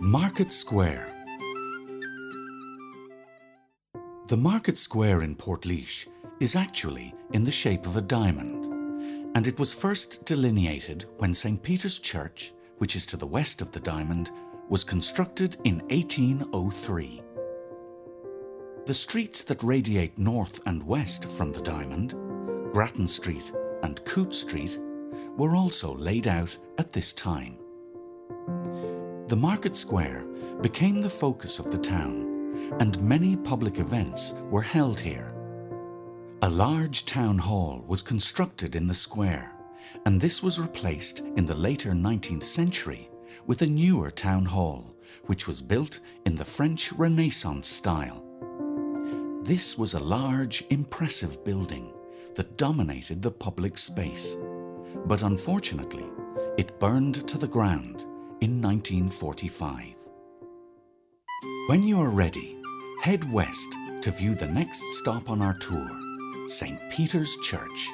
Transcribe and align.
Market 0.00 0.52
Square 0.52 1.10
The 4.26 4.36
Market 4.36 4.76
Square 4.76 5.22
in 5.22 5.34
Portlaoise 5.34 6.06
is 6.38 6.54
actually 6.54 7.14
in 7.32 7.44
the 7.44 7.50
shape 7.50 7.86
of 7.86 7.96
a 7.96 8.02
diamond, 8.02 8.66
and 9.34 9.46
it 9.46 9.58
was 9.58 9.72
first 9.72 10.26
delineated 10.26 11.06
when 11.16 11.32
St. 11.32 11.62
Peter's 11.62 11.98
Church, 11.98 12.52
which 12.76 12.94
is 12.94 13.06
to 13.06 13.16
the 13.16 13.26
west 13.26 13.62
of 13.62 13.72
the 13.72 13.80
diamond, 13.80 14.30
was 14.68 14.84
constructed 14.84 15.56
in 15.64 15.78
1803. 15.88 17.22
The 18.84 18.94
streets 18.94 19.44
that 19.44 19.62
radiate 19.62 20.18
north 20.18 20.60
and 20.66 20.86
west 20.86 21.30
from 21.30 21.52
the 21.52 21.62
diamond, 21.62 22.14
Grattan 22.70 23.08
Street 23.08 23.50
and 23.82 24.04
Coote 24.04 24.34
Street, 24.34 24.78
were 25.38 25.56
also 25.56 25.96
laid 25.96 26.28
out 26.28 26.54
at 26.76 26.92
this 26.92 27.14
time. 27.14 27.56
The 29.28 29.34
market 29.34 29.74
square 29.74 30.24
became 30.60 31.00
the 31.00 31.10
focus 31.10 31.58
of 31.58 31.72
the 31.72 31.78
town, 31.78 32.72
and 32.78 33.02
many 33.02 33.34
public 33.34 33.80
events 33.80 34.34
were 34.50 34.62
held 34.62 35.00
here. 35.00 35.34
A 36.42 36.48
large 36.48 37.06
town 37.06 37.38
hall 37.38 37.84
was 37.88 38.02
constructed 38.02 38.76
in 38.76 38.86
the 38.86 38.94
square, 38.94 39.50
and 40.04 40.20
this 40.20 40.44
was 40.44 40.60
replaced 40.60 41.22
in 41.34 41.44
the 41.44 41.56
later 41.56 41.90
19th 41.90 42.44
century 42.44 43.08
with 43.48 43.62
a 43.62 43.66
newer 43.66 44.12
town 44.12 44.44
hall, 44.44 44.94
which 45.24 45.48
was 45.48 45.60
built 45.60 45.98
in 46.24 46.36
the 46.36 46.44
French 46.44 46.92
Renaissance 46.92 47.66
style. 47.66 48.22
This 49.42 49.76
was 49.76 49.94
a 49.94 49.98
large, 49.98 50.64
impressive 50.70 51.42
building 51.44 51.92
that 52.36 52.56
dominated 52.56 53.22
the 53.22 53.32
public 53.32 53.76
space, 53.76 54.36
but 55.04 55.22
unfortunately, 55.22 56.06
it 56.56 56.78
burned 56.78 57.26
to 57.26 57.38
the 57.38 57.48
ground 57.48 58.06
in 58.40 58.60
1945. 58.60 59.94
When 61.68 61.82
you 61.82 62.00
are 62.00 62.10
ready, 62.10 62.56
head 63.02 63.30
west 63.32 63.68
to 64.02 64.10
view 64.10 64.34
the 64.34 64.46
next 64.46 64.82
stop 64.94 65.30
on 65.30 65.40
our 65.40 65.54
tour, 65.58 65.88
St. 66.46 66.78
Peter's 66.90 67.34
Church. 67.42 67.88